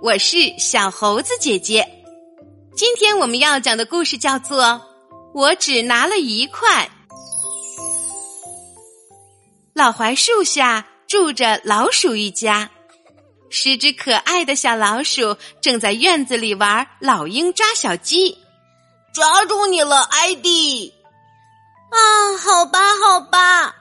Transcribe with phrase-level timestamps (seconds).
[0.00, 1.86] 我是小猴子姐姐。
[2.76, 4.64] 今天我们要讲的故事叫做
[5.34, 6.84] 《我只拿了一块》。
[9.74, 12.70] 老槐树下住着老鼠一家，
[13.50, 18.38] 十只可爱的小老鼠正在院子里玩老鹰抓小鸡。
[19.12, 20.94] 抓住你了，艾迪！
[21.90, 23.74] 啊，好吧，好吧。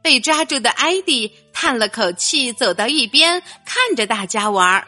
[0.00, 4.86] 被抓住的艾迪叹了口气，走到一边看着大家玩儿。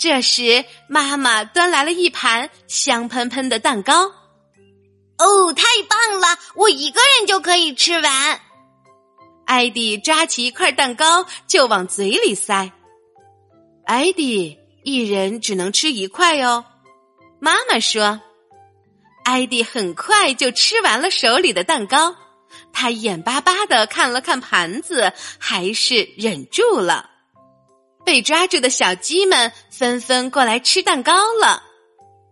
[0.00, 4.06] 这时，妈妈端来了一盘香喷喷的蛋糕。
[5.18, 6.38] 哦，太棒了！
[6.54, 8.40] 我一个人就可以吃完。
[9.44, 12.72] 艾迪抓起一块蛋糕就往嘴里塞。
[13.84, 16.64] 艾迪一人只能吃一块哦，
[17.38, 18.22] 妈妈说。
[19.24, 22.16] 艾迪很快就吃完了手里的蛋糕，
[22.72, 27.09] 他眼巴巴的看了看盘子，还是忍住了。
[28.04, 31.62] 被抓住的小鸡们纷纷过来吃蛋糕了。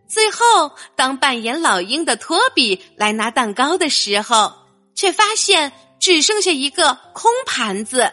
[0.08, 4.52] 最后，当扮演老鹰的托比来拿蛋糕的时候，
[4.94, 8.10] 却发现只剩下一个空盘子。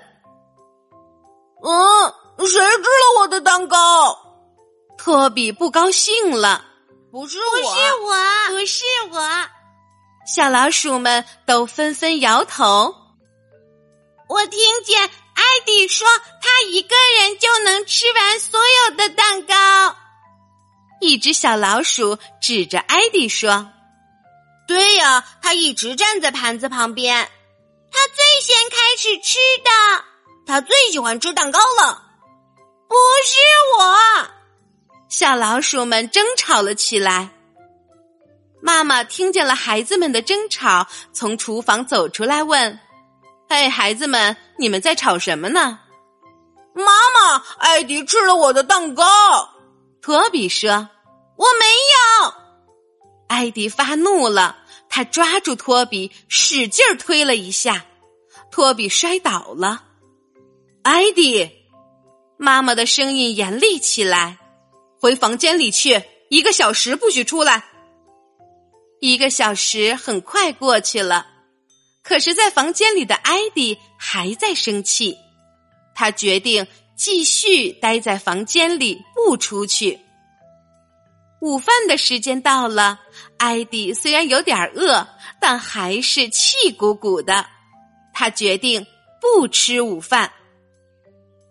[1.63, 4.17] 嗯，谁吃了我的蛋糕？
[4.97, 6.65] 托比不高兴了。
[7.11, 9.21] 不是我，不是我，不是我。
[10.27, 12.93] 小老鼠们都纷纷摇头。
[14.27, 15.09] 我听见。
[15.45, 16.07] 艾迪说
[16.41, 19.95] ：“他一个人就能吃完所有的蛋糕。”
[20.99, 23.69] 一只小老鼠指着艾迪说
[24.67, 27.29] ：“对呀，他一直站在盘子旁边。
[27.91, 30.05] 他最先开始吃的，
[30.47, 32.01] 他最喜欢吃蛋糕了。”
[32.89, 33.37] 不是
[33.77, 34.27] 我。
[35.09, 37.29] 小老鼠们争吵了起来。
[38.61, 42.79] 妈妈听见了孩子们的争吵，从厨房走出来问。
[43.47, 45.79] 嘿，孩子们，你们在吵什么呢？
[46.73, 49.05] 妈妈，艾迪吃了我的蛋糕。
[50.01, 50.89] 托比说
[51.37, 51.65] ：“我没
[52.25, 52.33] 有。”
[53.29, 54.57] 艾迪发怒了，
[54.89, 57.85] 他抓住托比，使劲推了一下，
[58.51, 59.83] 托比摔倒了。
[60.83, 61.49] 艾迪，
[62.37, 64.37] 妈妈的声音严厉起来
[64.99, 67.63] ：“回房间里去，一个小时不许出来。”
[68.99, 71.27] 一个小时很快过去了。
[72.07, 75.17] 可是，在房间里的艾迪还在生气，
[75.95, 79.99] 他决定继续待在房间里不出去。
[81.41, 82.99] 午饭的时间到了，
[83.39, 85.07] 艾迪虽然有点饿，
[85.41, 87.47] 但还是气鼓鼓的。
[88.13, 88.85] 他决定
[89.19, 90.31] 不吃午饭。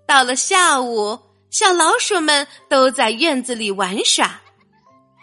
[0.07, 1.19] 到了下午，
[1.51, 4.41] 小老鼠们都在院子里玩耍，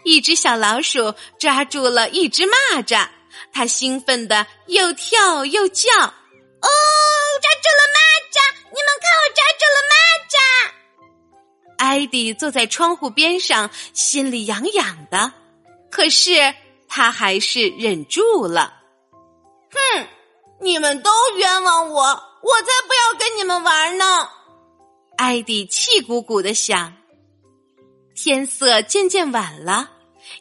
[0.04, 3.08] 一只小老鼠抓住了一只蚂蚱。
[3.52, 6.68] 他兴奋的又跳又叫，哦，
[7.40, 7.98] 抓住了蚂
[8.30, 8.40] 蚱！
[8.70, 9.94] 你们看，我抓住了蚂
[10.30, 10.36] 蚱！
[11.78, 15.32] 艾迪坐在窗户边上，心里痒痒的，
[15.90, 16.54] 可是
[16.88, 18.80] 他还是忍住了。
[19.70, 20.06] 哼，
[20.60, 24.28] 你们都冤枉我，我才不要跟你们玩呢！
[25.18, 26.96] 艾迪气鼓鼓的想。
[28.14, 29.90] 天色渐渐晚了。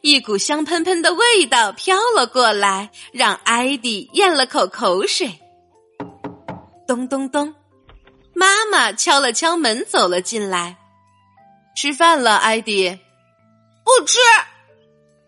[0.02, 5.40] 一股香喷喷的味道飘了过来，让艾迪咽了口口水。
[6.88, 7.54] 咚咚咚，
[8.34, 10.78] 妈妈敲了敲门，走了进来。
[11.76, 13.00] 吃饭了，艾迪。
[13.84, 14.18] 不吃。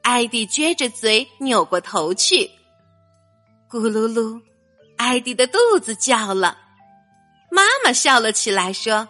[0.02, 2.52] 艾迪撅着嘴，扭过头去。
[3.70, 4.42] 咕噜噜，
[4.98, 6.58] 艾迪的肚子叫了。
[7.50, 9.08] 妈妈笑了起来，说：“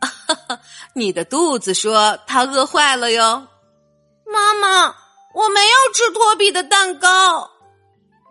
[0.00, 0.60] 哈哈，
[0.94, 3.46] 你的肚子说它饿坏了哟。”
[4.30, 4.94] 妈妈，
[5.34, 7.50] 我没有吃托比的蛋糕。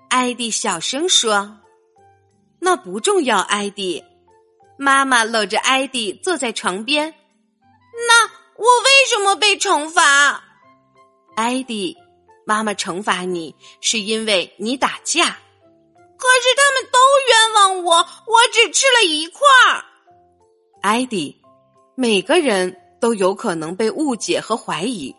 [0.09, 1.57] 艾迪小声说
[2.59, 4.03] ：“那不重要。”艾迪，
[4.77, 7.15] 妈妈搂着艾迪坐在床边。
[8.07, 8.25] 那
[8.55, 10.43] 我为什么被惩罚？
[11.35, 11.97] 艾迪，
[12.45, 15.25] 妈妈惩罚你是因为你打架。
[16.19, 19.83] 可是他们都冤枉我，我只吃了一块儿。
[20.81, 21.41] 艾迪，
[21.95, 25.15] 每个人都有可能被误解和怀疑。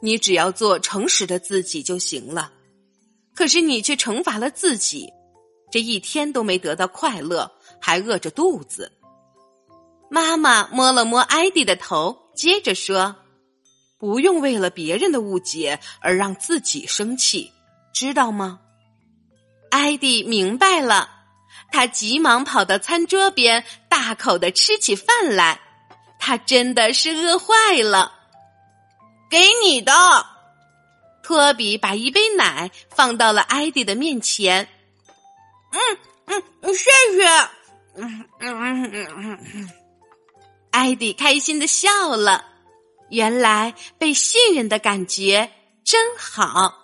[0.00, 2.52] 你只要做诚实的自己就行了，
[3.34, 5.12] 可是你却惩罚了自己，
[5.70, 8.92] 这一天都没得到快乐，还饿着肚子。
[10.10, 13.14] 妈妈摸了摸艾迪的头，接着说
[13.98, 17.52] ：“不用为了别人的误解而让自己生气，
[17.94, 18.60] 知道吗？”
[19.70, 21.08] 艾迪明白了，
[21.70, 25.60] 他急忙跑到餐桌边，大口的吃起饭来。
[26.18, 28.19] 他真的是饿坏了。
[29.30, 29.92] 给你的，
[31.22, 34.68] 托比把一杯奶放到了艾迪的面前。
[35.70, 37.28] 嗯嗯，谢谢。
[37.94, 39.70] 嗯嗯嗯嗯嗯。
[40.72, 42.46] 艾迪开心的笑了。
[43.08, 45.50] 原来被信任的感觉
[45.84, 46.74] 真好。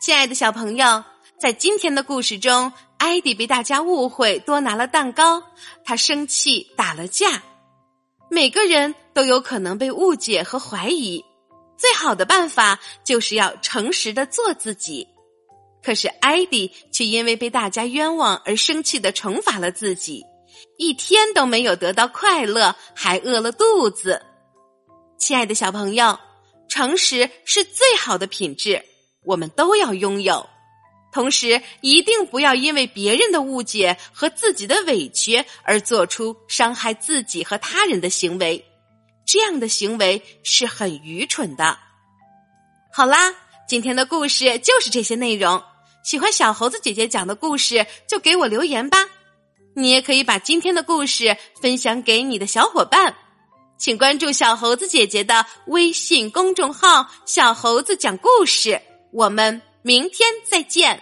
[0.00, 1.04] 亲爱的小朋友，
[1.40, 5.42] 在今天的故事中，艾迪被大家误会多拿了蛋糕，
[5.84, 7.42] 他生气打了架。
[8.30, 11.24] 每个人都有可能被误解和怀疑，
[11.76, 15.06] 最好的办法就是要诚实的做自己。
[15.82, 20.24] 可是艾迪却因为被大家冤枉而生气的惩罚了自己。
[20.78, 24.22] 一天都没有得到快乐，还饿了肚子。
[25.18, 26.18] 亲爱的小朋友，
[26.68, 28.82] 诚实是最好的品质，
[29.24, 30.48] 我们都要拥有。
[31.14, 38.64] 同时，一定不要因为别人的误解和自己的委屈而做出伤害自己和他人的行为，
[39.24, 41.78] 这样的行为是很愚蠢的。
[42.92, 43.32] 好啦，
[43.68, 45.62] 今天的故事就是这些内容。
[46.02, 48.98] 喜欢小猴子姐姐讲的故事，就给我留言吧。
[49.76, 53.14] 你也可以把今天的故事分享给你的小伙伴，
[53.78, 58.82] 请关注小猴子姐姐的微信公众号“小猴子讲故事”。
[59.14, 60.98] 我们明天再见。